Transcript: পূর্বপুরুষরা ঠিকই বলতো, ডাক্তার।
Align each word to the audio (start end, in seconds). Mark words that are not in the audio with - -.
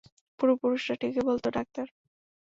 পূর্বপুরুষরা 0.39 0.95
ঠিকই 1.01 1.23
বলতো, 1.27 1.47
ডাক্তার। 1.51 1.85